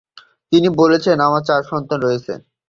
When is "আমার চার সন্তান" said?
1.27-1.99